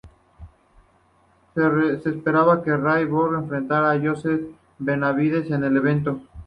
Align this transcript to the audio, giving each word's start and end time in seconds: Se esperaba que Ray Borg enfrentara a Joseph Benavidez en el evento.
Se 1.53 2.09
esperaba 2.09 2.63
que 2.63 2.75
Ray 2.75 3.05
Borg 3.05 3.35
enfrentara 3.37 3.91
a 3.91 4.01
Joseph 4.01 4.47
Benavidez 4.79 5.51
en 5.51 5.63
el 5.63 5.77
evento. 5.77 6.23